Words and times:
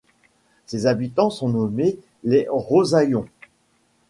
Ses 0.65 0.87
habitants 0.87 1.29
sont 1.29 1.49
nommés 1.49 1.99
les 2.23 2.47
Rosaillons. 2.49 3.27